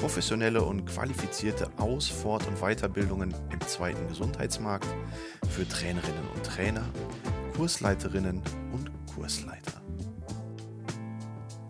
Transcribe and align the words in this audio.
professionelle 0.00 0.62
und 0.62 0.86
qualifizierte 0.86 1.70
Aus-, 1.76 2.08
Fort- 2.08 2.46
und 2.46 2.58
Weiterbildungen 2.60 3.34
im 3.52 3.60
zweiten 3.60 4.08
Gesundheitsmarkt 4.08 4.86
für 5.50 5.68
Trainerinnen 5.68 6.26
und 6.34 6.42
Trainer, 6.42 6.88
Kursleiterinnen 7.54 8.40
und 8.72 8.90
Kursleiter. 9.14 9.82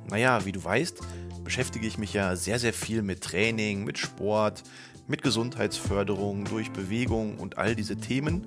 Naja, 0.08 0.44
wie 0.44 0.52
du 0.52 0.62
weißt, 0.62 1.00
beschäftige 1.42 1.88
ich 1.88 1.98
mich 1.98 2.12
ja 2.12 2.36
sehr, 2.36 2.60
sehr 2.60 2.72
viel 2.72 3.02
mit 3.02 3.20
Training, 3.20 3.82
mit 3.82 3.98
Sport, 3.98 4.62
mit 5.08 5.22
Gesundheitsförderung 5.22 6.44
durch 6.44 6.70
Bewegung 6.70 7.36
und 7.36 7.58
all 7.58 7.74
diese 7.74 7.96
Themen. 7.96 8.46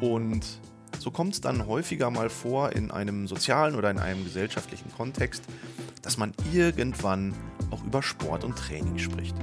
Und 0.00 0.44
so 0.98 1.12
kommt 1.12 1.34
es 1.34 1.40
dann 1.40 1.68
häufiger 1.68 2.10
mal 2.10 2.30
vor 2.30 2.72
in 2.72 2.90
einem 2.90 3.28
sozialen 3.28 3.76
oder 3.76 3.92
in 3.92 3.98
einem 3.98 4.24
gesellschaftlichen 4.24 4.90
Kontext, 4.92 5.44
dass 6.02 6.16
man 6.16 6.32
irgendwann 6.52 7.32
auch 7.70 7.84
über 7.84 8.02
Sport 8.02 8.44
und 8.44 8.56
Training 8.56 8.98
spricht. 8.98 9.36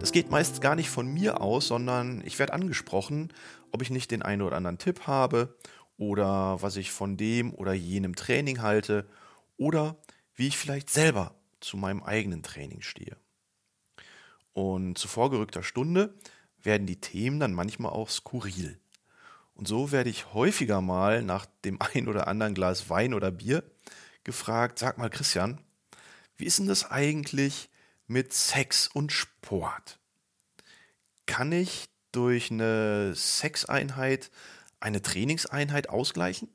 Das 0.00 0.12
geht 0.12 0.30
meist 0.30 0.60
gar 0.60 0.76
nicht 0.76 0.90
von 0.90 1.12
mir 1.12 1.40
aus, 1.40 1.68
sondern 1.68 2.22
ich 2.24 2.38
werde 2.38 2.52
angesprochen, 2.52 3.32
ob 3.72 3.82
ich 3.82 3.90
nicht 3.90 4.10
den 4.10 4.22
einen 4.22 4.42
oder 4.42 4.56
anderen 4.56 4.78
Tipp 4.78 5.06
habe 5.06 5.56
oder 5.96 6.62
was 6.62 6.76
ich 6.76 6.92
von 6.92 7.16
dem 7.16 7.52
oder 7.52 7.72
jenem 7.72 8.14
Training 8.14 8.62
halte 8.62 9.06
oder 9.56 9.96
wie 10.34 10.46
ich 10.46 10.56
vielleicht 10.56 10.90
selber 10.90 11.34
zu 11.60 11.76
meinem 11.76 12.02
eigenen 12.02 12.42
Training 12.42 12.80
stehe. 12.80 13.16
Und 14.52 14.98
zu 14.98 15.08
vorgerückter 15.08 15.62
Stunde 15.62 16.14
werden 16.62 16.86
die 16.86 17.00
Themen 17.00 17.40
dann 17.40 17.52
manchmal 17.52 17.92
auch 17.92 18.08
skurril. 18.08 18.78
Und 19.54 19.66
so 19.66 19.90
werde 19.90 20.10
ich 20.10 20.32
häufiger 20.34 20.80
mal 20.80 21.22
nach 21.22 21.46
dem 21.64 21.78
ein 21.94 22.08
oder 22.08 22.28
anderen 22.28 22.54
Glas 22.54 22.88
Wein 22.88 23.14
oder 23.14 23.32
Bier 23.32 23.64
gefragt, 24.22 24.78
sag 24.78 24.98
mal 24.98 25.10
Christian, 25.10 25.60
wie 26.38 26.46
ist 26.46 26.58
denn 26.58 26.68
das 26.68 26.90
eigentlich 26.90 27.68
mit 28.06 28.32
Sex 28.32 28.88
und 28.88 29.12
Sport? 29.12 29.98
Kann 31.26 31.52
ich 31.52 31.88
durch 32.12 32.50
eine 32.50 33.14
Sexeinheit 33.14 34.30
eine 34.80 35.02
Trainingseinheit 35.02 35.88
ausgleichen? 35.88 36.48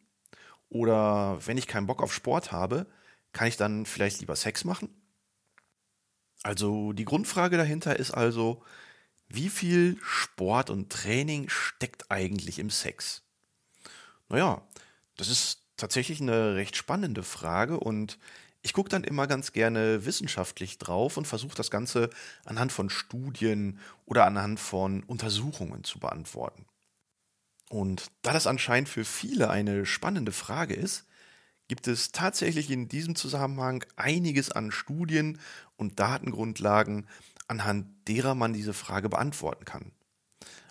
Oder 0.69 1.45
wenn 1.45 1.57
ich 1.57 1.67
keinen 1.67 1.85
Bock 1.85 2.01
auf 2.01 2.13
Sport 2.13 2.51
habe, 2.51 2.87
kann 3.33 3.47
ich 3.47 3.57
dann 3.57 3.85
vielleicht 3.85 4.21
lieber 4.21 4.35
Sex 4.35 4.63
machen? 4.63 4.89
Also 6.41 6.93
die 6.93 7.05
Grundfrage 7.05 7.57
dahinter 7.57 7.97
ist 7.97 8.11
also, 8.11 8.63
wie 9.27 9.49
viel 9.49 9.97
Sport 10.01 10.69
und 10.69 10.91
Training 10.91 11.49
steckt 11.49 12.09
eigentlich 12.11 12.59
im 12.59 12.69
Sex? 12.69 13.21
Naja, 14.29 14.61
das 15.17 15.29
ist 15.29 15.61
tatsächlich 15.77 16.21
eine 16.21 16.55
recht 16.55 16.75
spannende 16.75 17.23
Frage 17.23 17.79
und 17.79 18.17
ich 18.63 18.73
gucke 18.73 18.89
dann 18.89 19.03
immer 19.03 19.27
ganz 19.27 19.51
gerne 19.51 20.05
wissenschaftlich 20.05 20.77
drauf 20.77 21.17
und 21.17 21.27
versuche 21.27 21.55
das 21.55 21.69
Ganze 21.69 22.09
anhand 22.45 22.71
von 22.71 22.89
Studien 22.89 23.77
oder 24.05 24.25
anhand 24.25 24.59
von 24.59 25.03
Untersuchungen 25.03 25.83
zu 25.83 25.99
beantworten. 25.99 26.65
Und 27.69 28.07
da 28.21 28.31
das 28.33 28.47
anscheinend 28.47 28.87
für 28.87 29.03
viele 29.03 29.49
eine 29.49 29.85
spannende 29.85 30.31
Frage 30.31 30.73
ist, 30.73 31.05
gibt 31.67 31.87
es 31.87 32.11
tatsächlich 32.11 32.71
in 32.71 32.87
diesem 32.87 33.15
Zusammenhang 33.15 33.83
einiges 33.95 34.51
an 34.51 34.71
Studien 34.71 35.39
und 35.75 35.99
Datengrundlagen, 35.99 37.07
anhand 37.47 37.87
derer 38.07 38.35
man 38.35 38.53
diese 38.53 38.73
Frage 38.73 39.09
beantworten 39.09 39.65
kann. 39.65 39.91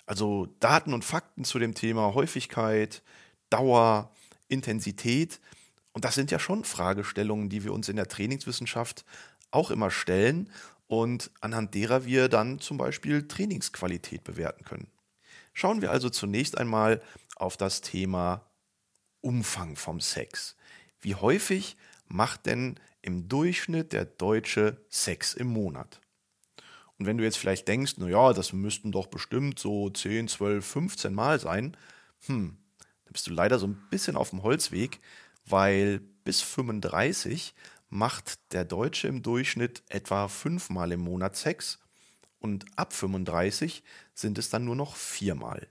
Also 0.06 0.47
Daten 0.60 0.94
und 0.94 1.04
Fakten 1.04 1.44
zu 1.44 1.59
dem 1.59 1.74
Thema 1.74 2.14
Häufigkeit, 2.14 3.03
Dauer, 3.50 4.14
Intensität. 4.48 5.41
Und 5.92 6.04
das 6.04 6.14
sind 6.14 6.30
ja 6.30 6.38
schon 6.38 6.64
Fragestellungen, 6.64 7.48
die 7.48 7.64
wir 7.64 7.72
uns 7.72 7.88
in 7.88 7.97
der 7.97 8.08
Trainingswissenschaft 8.08 9.04
auch 9.50 9.70
immer 9.70 9.91
stellen 9.91 10.50
und 10.86 11.30
anhand 11.41 11.75
derer 11.75 12.04
wir 12.04 12.28
dann 12.28 12.58
zum 12.58 12.78
Beispiel 12.78 13.28
Trainingsqualität 13.28 14.25
bewerten 14.25 14.64
können. 14.64 14.91
Schauen 15.53 15.82
wir 15.82 15.91
also 15.91 16.08
zunächst 16.08 16.56
einmal 16.56 17.03
auf 17.36 17.56
das 17.56 17.82
Thema 17.82 18.47
Umfang 19.20 19.76
vom 19.76 20.00
Sex. 20.00 20.56
Wie 21.00 21.14
häufig 21.14 21.76
macht 22.09 22.47
denn 22.47 22.78
im 23.03 23.28
Durchschnitt 23.28 23.92
der 23.92 24.04
Deutsche 24.04 24.78
Sex 24.88 25.34
im 25.34 25.48
Monat? 25.48 26.00
Und 26.98 27.06
wenn 27.06 27.19
du 27.19 27.24
jetzt 27.24 27.38
vielleicht 27.38 27.69
denkst, 27.69 27.98
naja, 27.98 28.32
das 28.32 28.53
müssten 28.53 28.92
doch 28.92 29.09
bestimmt 29.09 29.59
so 29.59 29.91
10, 29.91 30.28
12, 30.28 30.64
15 30.64 31.12
Mal 31.14 31.41
sein, 31.41 31.76
hm, 32.26 32.56
dann 32.78 33.12
bist 33.12 33.26
du 33.26 33.32
leider 33.32 33.59
so 33.59 33.66
ein 33.66 33.82
bisschen 33.91 34.16
auf 34.16 34.30
dem 34.30 34.42
Holzweg, 34.42 35.00
weil 35.44 36.00
bis 36.25 36.41
35 36.41 37.54
macht 37.88 38.53
der 38.53 38.64
Deutsche 38.64 39.08
im 39.08 39.22
Durchschnitt 39.22 39.82
etwa 39.88 40.28
fünfmal 40.28 40.92
im 40.92 41.00
Monat 41.00 41.36
Sex 41.36 41.78
und 42.38 42.64
ab 42.76 42.92
35 42.92 43.82
sind 44.14 44.38
es 44.38 44.50
dann 44.50 44.64
nur 44.64 44.76
noch 44.76 44.97
viermal. 44.97 45.69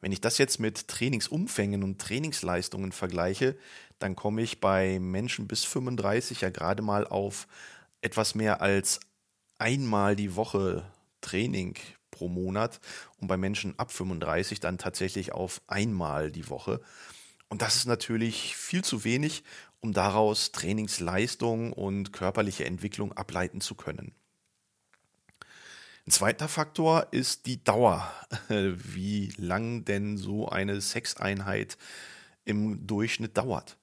Wenn 0.00 0.12
ich 0.12 0.20
das 0.20 0.38
jetzt 0.38 0.60
mit 0.60 0.88
Trainingsumfängen 0.88 1.82
und 1.82 2.00
Trainingsleistungen 2.00 2.92
vergleiche, 2.92 3.56
dann 3.98 4.14
komme 4.14 4.42
ich 4.42 4.60
bei 4.60 4.98
Menschen 5.00 5.48
bis 5.48 5.64
35 5.64 6.42
ja 6.42 6.50
gerade 6.50 6.82
mal 6.82 7.06
auf 7.06 7.48
etwas 8.00 8.34
mehr 8.34 8.62
als 8.62 9.00
einmal 9.58 10.14
die 10.14 10.36
Woche 10.36 10.84
Training 11.20 11.74
pro 12.10 12.28
Monat 12.28 12.80
und 13.20 13.26
bei 13.28 13.36
Menschen 13.36 13.78
ab 13.78 13.90
35 13.90 14.60
dann 14.60 14.78
tatsächlich 14.78 15.32
auf 15.32 15.60
einmal 15.66 16.30
die 16.30 16.48
Woche. 16.48 16.80
Und 17.48 17.62
das 17.62 17.76
ist 17.76 17.86
natürlich 17.86 18.56
viel 18.56 18.84
zu 18.84 19.04
wenig, 19.04 19.42
um 19.80 19.92
daraus 19.92 20.52
Trainingsleistung 20.52 21.72
und 21.72 22.12
körperliche 22.12 22.64
Entwicklung 22.64 23.12
ableiten 23.12 23.60
zu 23.60 23.74
können. 23.74 24.12
Ein 26.06 26.10
zweiter 26.10 26.48
Faktor 26.48 27.08
ist 27.10 27.46
die 27.46 27.62
Dauer, 27.62 28.10
wie 28.48 29.32
lang 29.36 29.84
denn 29.84 30.16
so 30.16 30.48
eine 30.48 30.80
Sexeinheit 30.80 31.76
im 32.44 32.86
Durchschnitt 32.86 33.36
dauert. 33.36 33.76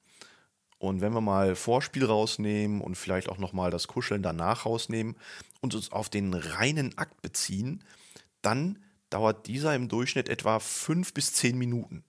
Und 0.78 1.02
wenn 1.02 1.14
wir 1.14 1.22
mal 1.22 1.56
Vorspiel 1.56 2.06
rausnehmen 2.06 2.81
und 2.81 2.96
vielleicht 2.96 3.30
auch 3.30 3.38
nochmal 3.38 3.72
das 3.72 3.88
Kuscheln 3.88 4.22
danach 4.22 4.66
rausnehmen 4.66 5.16
und 5.62 5.74
uns 5.74 5.92
auf 5.92 6.09
den 6.09 6.34
reinen 6.34 6.98
Akt 6.98 7.22
beziehen, 7.22 7.84
dann 8.42 8.80
dauert 9.09 9.48
dieser 9.48 9.74
im 9.75 9.88
Durchschnitt 9.88 10.28
etwa 10.28 10.59
fünf 10.59 11.14
bis 11.14 11.34
zehn 11.34 11.58
Minuten. 11.58 12.04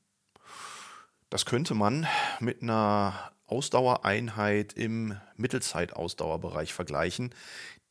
Das 1.36 1.44
könnte 1.44 1.74
man 1.74 2.06
mit 2.40 2.62
einer 2.62 3.30
Ausdauereinheit 3.44 4.72
im 4.72 5.20
Mittelzeitausdauerbereich 5.36 6.72
vergleichen. 6.72 7.34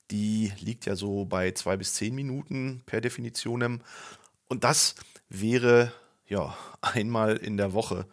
Die 0.10 0.52
liegt 0.58 0.88
ja 0.88 0.96
so 0.96 1.26
bei 1.26 1.52
zwei 1.52 1.78
bis 1.78 1.94
zehn 1.94 2.16
Minuten 2.16 2.82
per 2.88 3.02
Definition. 3.02 3.84
Und 4.50 4.64
das 4.64 4.96
wäre 5.30 5.94
ja 6.26 6.58
einmal 6.82 7.38
in 7.38 7.56
der 7.56 7.74
Woche 7.74 8.08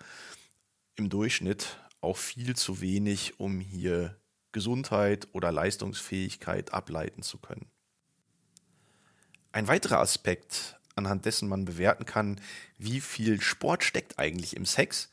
im 0.97 1.09
Durchschnitt 1.09 1.79
auch 2.03 2.19
viel 2.19 2.55
zu 2.55 2.83
wenig, 2.83 3.41
um 3.41 3.59
hier 3.59 4.19
Gesundheit 4.53 5.29
oder 5.33 5.51
Leistungsfähigkeit 5.51 6.75
ableiten 6.75 7.23
zu 7.23 7.39
können. 7.39 7.71
Ein 9.51 9.67
weiterer 9.67 10.01
Aspekt, 10.01 10.79
anhand 10.95 11.25
dessen 11.25 11.49
man 11.49 11.65
bewerten 11.65 12.05
kann, 12.05 12.39
wie 12.77 13.01
viel 13.01 13.41
Sport 13.41 13.83
steckt 13.83 14.19
eigentlich 14.19 14.57
im 14.57 14.67
Sex, 14.67 15.09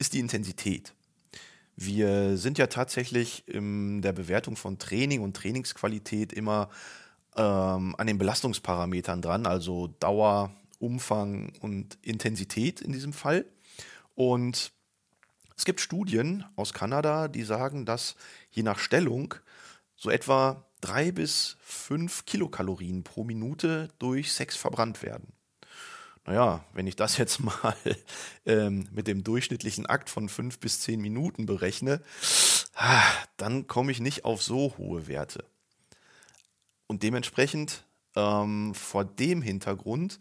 ist 0.00 0.14
die 0.14 0.18
Intensität. 0.18 0.94
Wir 1.76 2.36
sind 2.36 2.58
ja 2.58 2.66
tatsächlich 2.66 3.46
in 3.46 4.02
der 4.02 4.12
Bewertung 4.12 4.56
von 4.56 4.78
Training 4.78 5.20
und 5.20 5.36
Trainingsqualität 5.36 6.32
immer 6.32 6.68
ähm, 7.36 7.94
an 7.96 8.06
den 8.06 8.18
Belastungsparametern 8.18 9.22
dran, 9.22 9.46
also 9.46 9.86
Dauer, 10.00 10.52
Umfang 10.78 11.52
und 11.60 11.98
Intensität 12.02 12.80
in 12.80 12.92
diesem 12.92 13.12
Fall. 13.12 13.44
Und 14.14 14.72
es 15.56 15.64
gibt 15.64 15.80
Studien 15.80 16.44
aus 16.56 16.72
Kanada, 16.72 17.28
die 17.28 17.42
sagen, 17.44 17.84
dass 17.84 18.16
je 18.50 18.62
nach 18.62 18.78
Stellung 18.78 19.34
so 19.96 20.10
etwa 20.10 20.66
drei 20.80 21.12
bis 21.12 21.56
fünf 21.60 22.24
Kilokalorien 22.24 23.04
pro 23.04 23.24
Minute 23.24 23.88
durch 23.98 24.32
Sex 24.32 24.56
verbrannt 24.56 25.02
werden. 25.02 25.34
Naja, 26.26 26.64
wenn 26.72 26.86
ich 26.86 26.96
das 26.96 27.16
jetzt 27.16 27.40
mal 27.44 27.76
ähm, 28.46 28.88
mit 28.92 29.06
dem 29.06 29.24
durchschnittlichen 29.24 29.86
Akt 29.86 30.10
von 30.10 30.28
fünf 30.28 30.58
bis 30.58 30.80
zehn 30.80 31.00
Minuten 31.00 31.46
berechne, 31.46 32.02
ah, 32.74 33.02
dann 33.36 33.66
komme 33.66 33.92
ich 33.92 34.00
nicht 34.00 34.24
auf 34.24 34.42
so 34.42 34.74
hohe 34.78 35.06
Werte. 35.06 35.44
Und 36.86 37.02
dementsprechend, 37.02 37.84
ähm, 38.16 38.74
vor 38.74 39.04
dem 39.04 39.42
Hintergrund, 39.42 40.18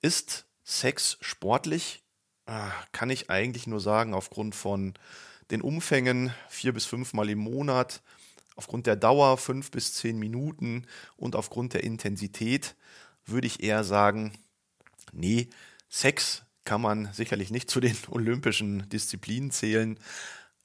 ist 0.00 0.46
Sex 0.64 1.18
sportlich 1.20 2.02
ah, 2.48 2.72
kann 2.92 3.10
ich 3.10 3.30
eigentlich 3.30 3.66
nur 3.66 3.80
sagen, 3.80 4.14
aufgrund 4.14 4.54
von 4.54 4.94
den 5.50 5.62
Umfängen 5.62 6.32
vier 6.48 6.72
bis 6.72 6.86
fünfmal 6.86 7.28
im 7.28 7.38
Monat, 7.38 8.02
aufgrund 8.56 8.86
der 8.86 8.96
Dauer 8.96 9.38
fünf 9.38 9.70
bis 9.70 9.94
zehn 9.94 10.18
Minuten 10.18 10.86
und 11.16 11.36
aufgrund 11.36 11.74
der 11.74 11.84
Intensität 11.84 12.74
würde 13.24 13.46
ich 13.46 13.62
eher 13.62 13.84
sagen, 13.84 14.32
nee, 15.12 15.48
Sex 15.88 16.44
kann 16.64 16.80
man 16.80 17.12
sicherlich 17.12 17.50
nicht 17.50 17.70
zu 17.70 17.80
den 17.80 17.96
olympischen 18.10 18.88
Disziplinen 18.88 19.50
zählen 19.50 19.98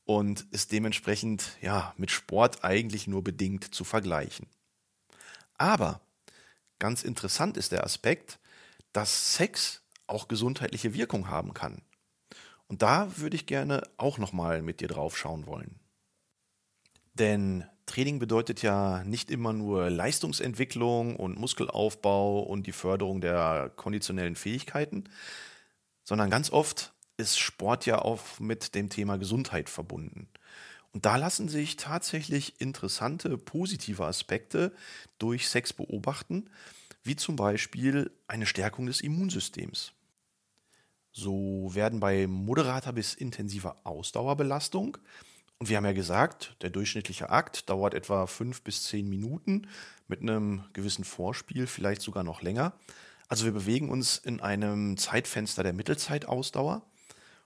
und 0.05 0.41
ist 0.51 0.71
dementsprechend 0.71 1.57
ja 1.61 1.93
mit 1.97 2.11
Sport 2.11 2.63
eigentlich 2.63 3.07
nur 3.07 3.23
bedingt 3.23 3.73
zu 3.73 3.83
vergleichen. 3.83 4.47
Aber 5.55 6.01
ganz 6.79 7.03
interessant 7.03 7.55
ist 7.55 7.71
der 7.71 7.85
Aspekt, 7.85 8.39
dass 8.91 9.35
Sex 9.35 9.81
auch 10.07 10.27
gesundheitliche 10.27 10.93
Wirkung 10.93 11.29
haben 11.29 11.53
kann. 11.53 11.81
Und 12.67 12.81
da 12.81 13.17
würde 13.17 13.35
ich 13.35 13.45
gerne 13.45 13.83
auch 13.97 14.17
nochmal 14.17 14.61
mit 14.61 14.81
dir 14.81 14.87
drauf 14.87 15.17
schauen 15.17 15.45
wollen. 15.45 15.79
Denn 17.13 17.65
Training 17.85 18.19
bedeutet 18.19 18.61
ja 18.61 19.03
nicht 19.03 19.29
immer 19.29 19.53
nur 19.53 19.89
Leistungsentwicklung 19.89 21.15
und 21.15 21.37
Muskelaufbau 21.37 22.39
und 22.39 22.65
die 22.65 22.71
Förderung 22.71 23.21
der 23.21 23.71
konditionellen 23.75 24.35
Fähigkeiten, 24.35 25.03
sondern 26.03 26.29
ganz 26.29 26.49
oft 26.51 26.93
ist 27.17 27.39
Sport 27.39 27.85
ja 27.85 27.99
auch 27.99 28.39
mit 28.39 28.75
dem 28.75 28.89
Thema 28.89 29.17
Gesundheit 29.17 29.69
verbunden. 29.69 30.27
Und 30.91 31.05
da 31.05 31.15
lassen 31.15 31.49
sich 31.49 31.75
tatsächlich 31.75 32.61
interessante 32.61 33.37
positive 33.37 34.05
Aspekte 34.05 34.71
durch 35.17 35.49
Sex 35.49 35.73
beobachten, 35.73 36.49
wie 37.03 37.15
zum 37.15 37.35
Beispiel 37.35 38.11
eine 38.27 38.45
Stärkung 38.45 38.85
des 38.85 39.01
Immunsystems. 39.01 39.93
So 41.11 41.69
werden 41.73 41.99
bei 41.99 42.27
moderater 42.27 42.93
bis 42.93 43.13
intensiver 43.13 43.75
Ausdauerbelastung, 43.83 44.97
und 45.63 45.69
wir 45.69 45.77
haben 45.77 45.85
ja 45.85 45.93
gesagt, 45.93 46.57
der 46.61 46.71
durchschnittliche 46.71 47.29
Akt 47.29 47.69
dauert 47.69 47.93
etwa 47.93 48.27
fünf 48.27 48.63
bis 48.63 48.83
zehn 48.83 49.09
Minuten 49.09 49.69
mit 50.09 50.19
einem 50.19 50.65
gewissen 50.73 51.05
Vorspiel, 51.05 51.67
vielleicht 51.67 52.01
sogar 52.01 52.25
noch 52.25 52.41
länger. 52.41 52.73
Also 53.29 53.45
wir 53.45 53.53
bewegen 53.53 53.89
uns 53.89 54.17
in 54.17 54.41
einem 54.41 54.97
Zeitfenster 54.97 55.63
der 55.63 55.71
Mittelzeitausdauer. 55.71 56.85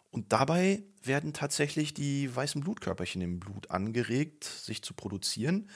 Und 0.09 0.33
dabei 0.33 0.81
werden 1.03 1.33
tatsächlich 1.33 1.93
die 1.93 2.35
weißen 2.35 2.61
Blutkörperchen 2.61 3.21
im 3.21 3.39
Blut 3.39 3.69
angeregt, 3.69 4.45
sich 4.45 4.81
zu 4.81 4.95
produzieren. 4.95 5.69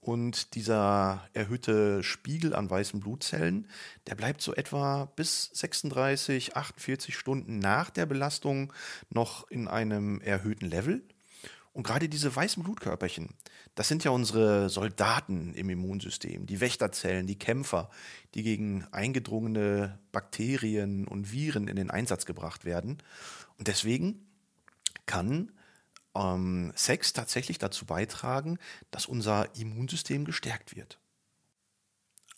Und 0.00 0.56
dieser 0.56 1.28
erhöhte 1.34 2.02
Spiegel 2.02 2.52
an 2.52 2.68
weißen 2.68 2.98
Blutzellen, 2.98 3.68
der 4.08 4.16
bleibt 4.16 4.42
so 4.42 4.52
etwa 4.56 5.04
bis 5.14 5.50
36, 5.52 6.56
48 6.56 7.16
Stunden 7.16 7.60
nach 7.60 7.90
der 7.90 8.06
Belastung 8.06 8.72
noch 9.08 9.48
in 9.52 9.68
einem 9.68 10.20
erhöhten 10.20 10.66
Level. 10.66 11.04
Und 11.76 11.82
gerade 11.82 12.08
diese 12.08 12.34
weißen 12.34 12.62
Blutkörperchen, 12.62 13.34
das 13.74 13.86
sind 13.86 14.02
ja 14.02 14.10
unsere 14.10 14.70
Soldaten 14.70 15.52
im 15.52 15.68
Immunsystem, 15.68 16.46
die 16.46 16.60
Wächterzellen, 16.60 17.26
die 17.26 17.38
Kämpfer, 17.38 17.90
die 18.32 18.42
gegen 18.42 18.86
eingedrungene 18.92 19.98
Bakterien 20.10 21.06
und 21.06 21.32
Viren 21.32 21.68
in 21.68 21.76
den 21.76 21.90
Einsatz 21.90 22.24
gebracht 22.24 22.64
werden. 22.64 22.96
Und 23.58 23.68
deswegen 23.68 24.26
kann 25.04 25.52
ähm, 26.14 26.72
Sex 26.74 27.12
tatsächlich 27.12 27.58
dazu 27.58 27.84
beitragen, 27.84 28.58
dass 28.90 29.04
unser 29.04 29.54
Immunsystem 29.54 30.24
gestärkt 30.24 30.74
wird. 30.76 30.98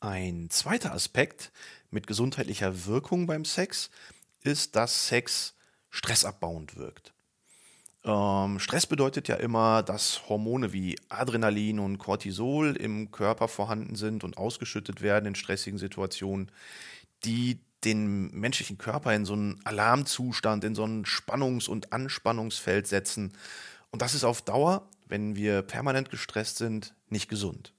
Ein 0.00 0.50
zweiter 0.50 0.92
Aspekt 0.92 1.52
mit 1.92 2.08
gesundheitlicher 2.08 2.86
Wirkung 2.86 3.28
beim 3.28 3.44
Sex 3.44 3.90
ist, 4.42 4.74
dass 4.74 5.06
Sex 5.06 5.54
stressabbauend 5.90 6.74
wirkt. 6.74 7.14
Ähm, 8.08 8.58
Stress 8.58 8.86
bedeutet 8.86 9.28
ja 9.28 9.36
immer, 9.36 9.82
dass 9.82 10.28
Hormone 10.28 10.72
wie 10.72 10.98
Adrenalin 11.10 11.78
und 11.78 11.98
Cortisol 11.98 12.74
im 12.74 13.10
Körper 13.10 13.48
vorhanden 13.48 13.96
sind 13.96 14.24
und 14.24 14.38
ausgeschüttet 14.38 15.02
werden 15.02 15.26
in 15.26 15.34
stressigen 15.34 15.78
Situationen, 15.78 16.50
die 17.24 17.60
den 17.84 18.30
menschlichen 18.32 18.78
Körper 18.78 19.14
in 19.14 19.26
so 19.26 19.34
einen 19.34 19.60
Alarmzustand, 19.64 20.64
in 20.64 20.74
so 20.74 20.84
ein 20.84 21.04
Spannungs- 21.04 21.68
und 21.68 21.92
Anspannungsfeld 21.92 22.86
setzen. 22.86 23.34
Und 23.90 24.02
das 24.02 24.14
ist 24.14 24.24
auf 24.24 24.42
Dauer, 24.42 24.88
wenn 25.06 25.36
wir 25.36 25.62
permanent 25.62 26.10
gestresst 26.10 26.56
sind, 26.56 26.94
nicht 27.08 27.28
gesund. 27.28 27.74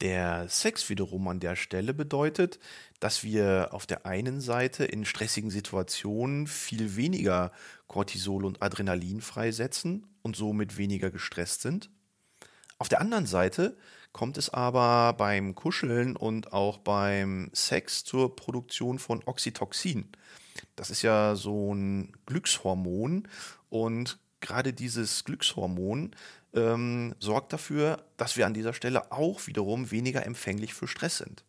Der 0.00 0.48
Sex 0.48 0.90
wiederum 0.90 1.28
an 1.28 1.40
der 1.40 1.56
Stelle 1.56 1.94
bedeutet, 1.94 2.58
dass 3.00 3.22
wir 3.22 3.68
auf 3.72 3.86
der 3.86 4.06
einen 4.06 4.40
Seite 4.40 4.84
in 4.84 5.04
stressigen 5.04 5.50
Situationen 5.50 6.46
viel 6.46 6.96
weniger 6.96 7.52
Cortisol 7.86 8.44
und 8.44 8.62
Adrenalin 8.62 9.20
freisetzen 9.20 10.06
und 10.22 10.36
somit 10.36 10.76
weniger 10.78 11.10
gestresst 11.10 11.62
sind. 11.62 11.90
Auf 12.78 12.88
der 12.88 13.00
anderen 13.00 13.26
Seite 13.26 13.76
kommt 14.12 14.36
es 14.36 14.50
aber 14.50 15.12
beim 15.12 15.54
Kuscheln 15.54 16.16
und 16.16 16.52
auch 16.52 16.78
beim 16.78 17.50
Sex 17.52 18.04
zur 18.04 18.34
Produktion 18.36 18.98
von 18.98 19.22
Oxytocin. 19.24 20.08
Das 20.76 20.90
ist 20.90 21.02
ja 21.02 21.36
so 21.36 21.74
ein 21.74 22.12
Glückshormon 22.26 23.28
und 23.70 24.18
gerade 24.40 24.72
dieses 24.72 25.24
Glückshormon 25.24 26.14
ähm, 26.54 27.14
sorgt 27.18 27.52
dafür, 27.52 28.04
dass 28.16 28.36
wir 28.36 28.46
an 28.46 28.54
dieser 28.54 28.72
Stelle 28.72 29.12
auch 29.12 29.46
wiederum 29.46 29.90
weniger 29.90 30.24
empfänglich 30.24 30.74
für 30.74 30.88
Stress 30.88 31.18
sind. 31.18 31.44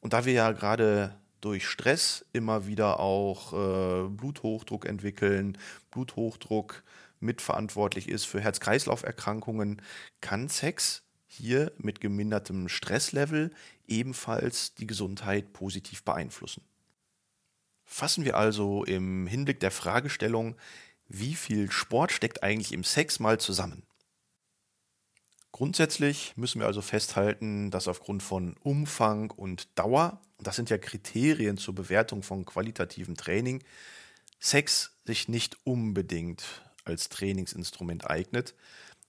Und 0.00 0.12
da 0.12 0.24
wir 0.24 0.32
ja 0.32 0.52
gerade 0.52 1.16
durch 1.40 1.66
Stress 1.66 2.24
immer 2.32 2.66
wieder 2.66 3.00
auch 3.00 3.52
äh, 3.52 4.08
Bluthochdruck 4.08 4.86
entwickeln, 4.86 5.58
Bluthochdruck 5.90 6.82
mitverantwortlich 7.20 8.08
ist 8.08 8.24
für 8.24 8.40
Herz-Kreislauf-Erkrankungen, 8.40 9.82
kann 10.20 10.48
Sex 10.48 11.02
hier 11.26 11.72
mit 11.78 12.00
gemindertem 12.00 12.68
Stresslevel 12.68 13.50
ebenfalls 13.86 14.74
die 14.74 14.86
Gesundheit 14.86 15.52
positiv 15.52 16.02
beeinflussen. 16.02 16.62
Fassen 17.84 18.24
wir 18.24 18.36
also 18.36 18.84
im 18.84 19.26
Hinblick 19.26 19.60
der 19.60 19.70
Fragestellung, 19.70 20.56
wie 21.08 21.34
viel 21.34 21.70
Sport 21.70 22.12
steckt 22.12 22.42
eigentlich 22.42 22.72
im 22.72 22.82
Sex 22.82 23.20
mal 23.20 23.38
zusammen? 23.38 23.84
Grundsätzlich 25.56 26.34
müssen 26.36 26.60
wir 26.60 26.66
also 26.66 26.82
festhalten, 26.82 27.70
dass 27.70 27.88
aufgrund 27.88 28.22
von 28.22 28.58
Umfang 28.62 29.30
und 29.30 29.68
Dauer, 29.78 30.20
das 30.38 30.54
sind 30.54 30.68
ja 30.68 30.76
Kriterien 30.76 31.56
zur 31.56 31.74
Bewertung 31.74 32.22
von 32.22 32.44
qualitativem 32.44 33.16
Training, 33.16 33.64
Sex 34.38 34.98
sich 35.06 35.28
nicht 35.28 35.56
unbedingt 35.64 36.44
als 36.84 37.08
Trainingsinstrument 37.08 38.06
eignet, 38.06 38.54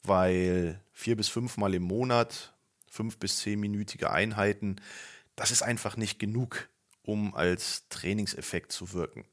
weil 0.04 0.80
vier 0.94 1.18
bis 1.18 1.28
fünfmal 1.28 1.74
im 1.74 1.84
Monat, 1.84 2.54
fünf 2.90 3.18
bis 3.18 3.40
zehnminütige 3.40 4.12
Einheiten, 4.12 4.78
das 5.36 5.52
ist 5.52 5.64
einfach 5.64 5.98
nicht 5.98 6.18
genug, 6.18 6.70
um 7.04 7.36
als 7.36 7.90
Trainingseffekt 7.90 8.72
zu 8.72 8.94
wirken. 8.94 9.26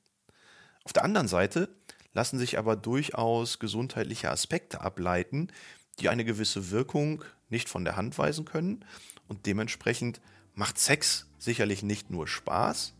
Auf 0.82 0.92
der 0.92 1.04
anderen 1.04 1.28
Seite 1.28 1.68
lassen 2.12 2.40
sich 2.40 2.58
aber 2.58 2.74
durchaus 2.74 3.60
gesundheitliche 3.60 4.32
Aspekte 4.32 4.80
ableiten, 4.80 5.52
die 6.00 6.08
eine 6.08 6.24
gewisse 6.24 6.70
Wirkung 6.70 7.24
nicht 7.48 7.68
von 7.68 7.84
der 7.84 7.96
Hand 7.96 8.18
weisen 8.18 8.44
können. 8.44 8.84
Und 9.28 9.46
dementsprechend 9.46 10.20
macht 10.54 10.78
Sex 10.78 11.28
sicherlich 11.38 11.82
nicht 11.82 12.10
nur 12.10 12.28
Spaß, 12.28 12.94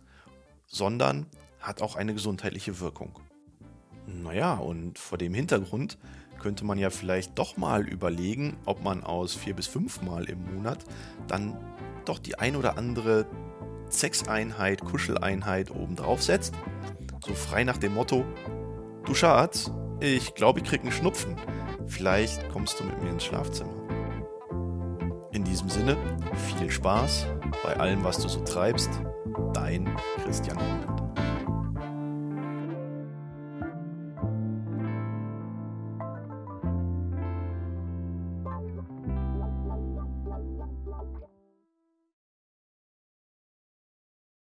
sondern 0.67 1.27
hat 1.61 1.83
auch 1.83 1.97
eine 1.97 2.15
gesundheitliche 2.15 2.81
Wirkung. 2.81 3.19
Naja, 4.07 4.55
und 4.55 4.99
vor 4.99 5.19
dem 5.19 5.35
Hintergrund 5.35 5.99
könnte 6.39 6.65
man 6.65 6.79
ja 6.79 6.91
vielleicht 6.91 7.39
doch 7.39 7.57
mal 7.57 7.89
überlegen, 7.89 8.57
ob 8.67 8.83
man 8.83 9.03
aus 9.03 9.35
vier 9.35 9.55
bis 9.55 9.67
fünf 9.67 10.03
Mal 10.03 10.25
im 10.25 10.55
Monat 10.55 10.85
dann 11.27 11.57
doch 12.05 12.19
die 12.19 12.39
ein 12.39 12.57
oder 12.57 12.77
andere 12.77 13.27
Sexeinheit, 13.89 14.83
Kuscheleinheit 14.83 15.71
obendrauf 15.71 16.23
setzt. 16.23 16.55
So 17.25 17.35
frei 17.35 17.65
nach 17.65 17.79
dem 17.79 17.95
Motto, 17.95 18.25
du 19.07 19.15
Schatz, 19.15 19.71
ich 20.01 20.35
glaube, 20.35 20.61
ich 20.61 20.67
krieg 20.67 20.83
einen 20.83 20.93
Schnupfen. 20.93 21.37
Vielleicht 21.95 22.49
kommst 22.49 22.81
du 22.81 22.85
mit 22.85 23.01
mir 23.01 23.11
ins 23.11 23.25
Schlafzimmer. 23.25 23.71
In 25.31 25.45
diesem 25.45 25.69
Sinne, 25.69 25.97
viel 26.59 26.69
Spaß 26.69 27.29
bei 27.63 27.77
allem, 27.77 28.03
was 28.03 28.19
du 28.19 28.27
so 28.27 28.41
treibst. 28.41 28.91
Dein 29.53 29.89
Christian 30.25 30.59
Hundert. 30.59 31.04